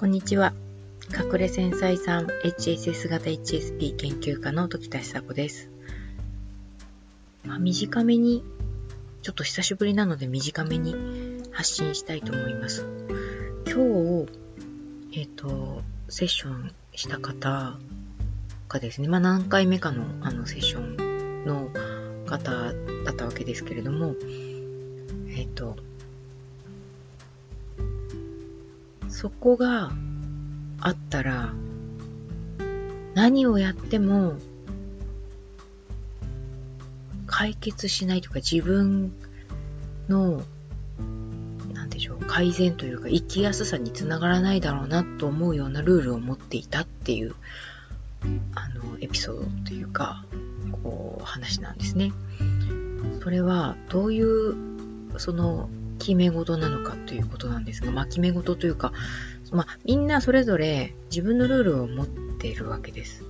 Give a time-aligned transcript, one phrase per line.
[0.00, 0.54] こんにちは。
[1.14, 5.68] 隠れ繊細さん HSS 型 HSP 研究家の時田久子です。
[7.44, 8.42] まあ、短めに、
[9.20, 10.96] ちょっと久しぶりなので短めに
[11.52, 12.86] 発信したいと思います。
[13.66, 13.74] 今
[14.24, 17.76] 日、えっ、ー、と、セッションした方
[18.70, 21.68] がですね、まあ何回目かのあのセッションの
[22.24, 22.72] 方
[23.04, 24.14] だったわけですけれども、
[25.28, 25.76] えっ、ー、と、
[29.10, 29.90] そこが
[30.80, 31.52] あったら、
[33.14, 34.34] 何をやっても
[37.26, 39.12] 解決しないというか自分
[40.08, 40.42] の、
[41.74, 47.34] なんでしょう、改善というか生きやすさにつながらないだろうなと思うようなルールを持っていたっていう、
[48.54, 50.24] あの、エピソードというか、
[50.82, 52.12] こう、話なんですね。
[53.22, 54.54] それは、どういう、
[55.18, 55.68] その、
[56.00, 58.92] 決め事なのかということなんですが、まあ、決め事というか、
[59.52, 63.24] まあ、みんなそれぞれ自分のルールを持っているわけです。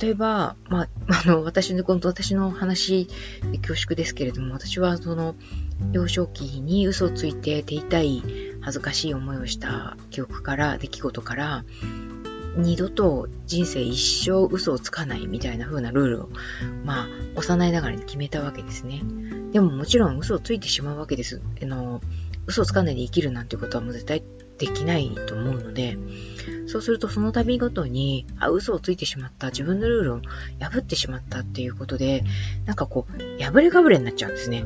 [0.00, 0.88] 例えば、まあ、
[1.24, 3.08] あの、私の、私の話
[3.52, 5.36] で恐縮ですけれども、私はその、
[5.92, 8.22] 幼少期に嘘をついて手痛い
[8.60, 11.64] 恥ずかしい思いをした記憶から、出来事から、
[12.56, 16.28] 二度と人生一生嘘をつかないみたいな風なルールを、
[16.84, 19.02] まあ、幼いながらに決めたわけですね。
[19.52, 21.40] でももちろん嘘をついてしまうわけです。
[21.62, 22.00] あの、
[22.46, 24.22] 嘘をつかないで生きるなんてことはもう絶対
[24.58, 25.96] できないと思うので、
[26.66, 30.20] そうするとその度ごとに、あ、嘘をついてしまった、自分のルールを
[30.60, 32.24] 破ってしまったっていうことで、
[32.66, 34.64] なんかこう、破れかぶれになっちゃうんですね。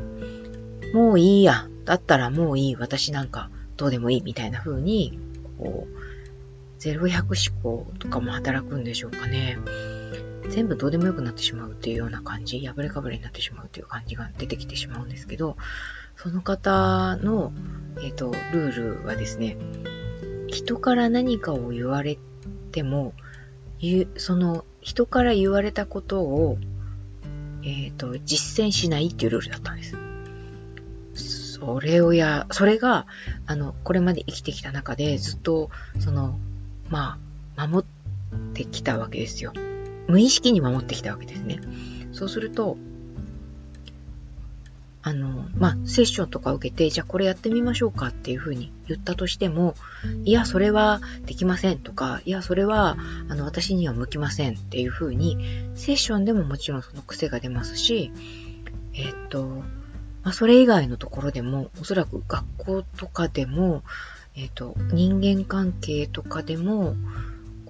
[0.92, 1.68] もういいや。
[1.84, 2.76] だったらもういい。
[2.76, 4.22] 私なんかどうでもいい。
[4.22, 5.18] みたいな風に、
[5.58, 6.03] こう、
[6.84, 9.58] 0100思考とかも働くんでしょうかね。
[10.50, 15.56] 全部どうでもよくなってしまうっていうような感じ、破れかぶれになってしまうっていう感じが出てきてしまうんですけど、
[16.16, 17.52] その方の、
[18.02, 19.56] えっ、ー、と、ルールはですね、
[20.48, 22.18] 人から何かを言われ
[22.72, 23.14] ても、
[24.16, 26.58] その人から言われたことを、
[27.62, 29.96] えっ、ー、と、実践しないっていうルールだったんです。
[31.54, 33.06] それをや、それが、
[33.46, 36.38] あの、これまで生きてきた中でずっと、その、
[36.88, 37.18] ま
[37.56, 39.52] あ、守ってきたわけですよ。
[40.08, 41.60] 無意識に守ってきたわけですね。
[42.12, 42.76] そうすると、
[45.06, 49.74] あの、まあ、セッションとか受けて、じゃあこれやってみましょうかっていうふうに言ったとしても、
[50.24, 52.96] いや、それはできませんとか、いや、それは、
[53.28, 55.36] あの、私には向きませんっていうふうに、
[55.74, 58.12] セッションでももちろんその癖が出ますし、
[58.94, 59.44] えっと、
[60.22, 63.82] まあ、それ以外のところでも、おそらく学校とかでも、
[64.36, 66.96] えっ、ー、と、人間関係とかでも、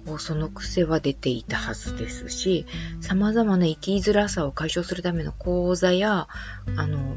[0.05, 2.65] こう、その癖は出ていたはずですし、
[3.01, 6.27] 様々な生きづらさを解消するための講座や、
[6.75, 7.15] あの、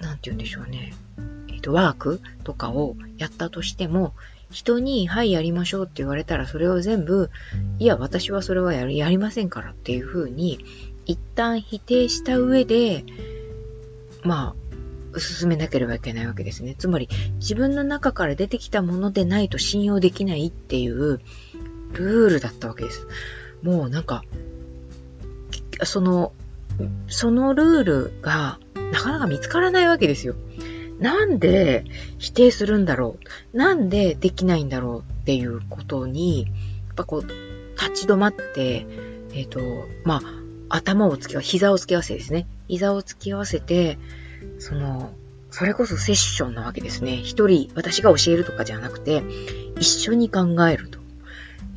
[0.00, 0.94] なんて言うんでしょうね。
[1.48, 4.14] えっ、ー、と、ワークとかをやったとしても、
[4.50, 7.30] 人に、はい、やりましょうって言われたら、それを全部、
[7.78, 10.64] いや、私はそれはやりやりませんからっていうふうに、
[11.06, 13.04] 一旦否定した上で、
[14.22, 14.59] まあ、
[15.18, 16.74] 進めなければいけないわけですね。
[16.78, 21.20] つまり自分の中から出てきたものでないと信用できないっていう
[21.92, 23.06] ルールだったわけです。
[23.62, 24.24] もうなんか、
[25.84, 26.32] その、
[27.08, 28.58] そのルールが
[28.92, 30.34] なかなか見つからないわけですよ。
[30.98, 31.84] なんで
[32.18, 33.16] 否定するんだろ
[33.54, 36.48] うなんでできないんだろうっていうことに、や
[36.92, 37.22] っぱこう、
[37.80, 38.86] 立ち止まって、
[39.32, 39.60] えっ、ー、と、
[40.04, 40.22] まあ、
[40.68, 42.46] 頭をつき合わせ、膝をつき合わせですね。
[42.68, 43.98] 膝をつき合わせて、
[44.58, 45.12] その、
[45.50, 47.16] それこそセッションなわけですね。
[47.16, 49.22] 一人、私が教えるとかじゃなくて、
[49.78, 50.98] 一緒に考えると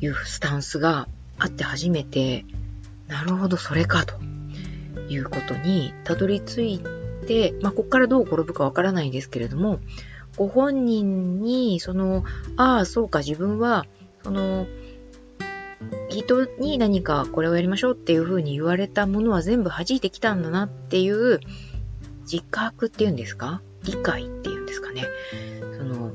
[0.00, 1.08] いうスタンスが
[1.38, 2.44] あって初めて、
[3.08, 4.14] なるほど、それかと
[5.08, 6.80] いうことにたどり着い
[7.26, 9.80] て、まあ、ここからどう転ぶかわからないんですけれども、
[10.36, 12.24] ご本人に、その、
[12.56, 13.86] ああ、そうか、自分は、
[14.22, 14.66] その、
[16.08, 21.40] 人に何かこれをやりましょうっていうふうに言われたものは全部弾いてきたんだなっていう
[22.30, 23.60] 自覚っていうんですか？
[23.84, 25.06] 理解っていうんですかね？
[25.78, 26.12] その、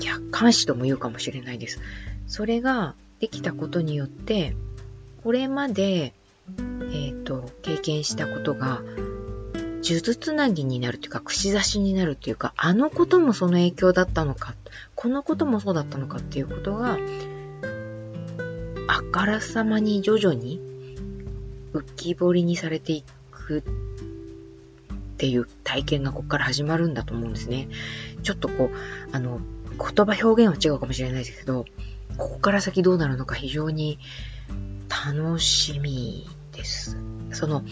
[0.00, 1.80] 客観視とも言うかもしれないです。
[2.26, 4.54] それができたことによって、
[5.22, 8.82] これまで、えっ、ー、と、経験したことが、
[9.82, 14.54] 数珠つなぎになるというか、串刺しになるというか、あのこともその影響だったのか、
[14.94, 16.98] このこともそうだったのかっていうことが、
[18.88, 20.60] あからさまに徐々に
[21.72, 23.62] 浮き彫りにされていく
[25.18, 27.68] っていう体験がここから始まるんだと思うんですね。
[28.22, 28.76] ちょっとこう、
[29.10, 31.64] あの、言葉表現は違うかもしれないですけど、
[32.16, 33.98] ここから先どうなるのか非常に
[34.88, 36.96] 楽しみです。
[37.32, 37.64] その、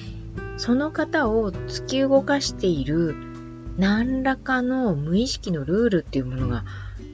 [0.57, 3.15] その方を突き動かしている
[3.79, 6.65] 何らかの無意識のルールっていうものが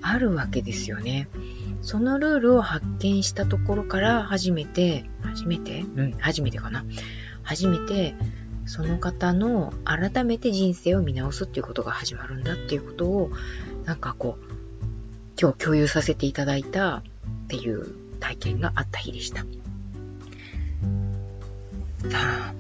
[0.01, 1.29] あるわけですよね。
[1.83, 5.85] そのルールを発見したところから初めて、初めて？
[5.95, 6.87] うん、初めてかな。
[7.43, 8.15] 初めて、
[8.67, 13.31] その方の改めて人生を見直すっていうことが始まるんだっていうことを、
[13.85, 14.45] なんかこう、
[15.41, 17.03] 今日共有させていただいたっ
[17.49, 19.45] ていう体験があった日でした。
[22.15, 22.55] あ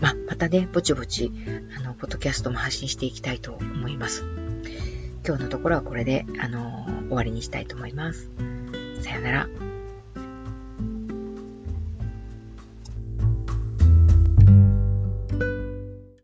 [0.00, 1.32] ま、またね、ぼちぼち、
[1.76, 4.24] あの、ポッドキャストも発信していきたいと思います。
[5.26, 8.30] 今日のところはこれで、あの、終わりにしたいと思います。
[9.02, 9.67] さよなら。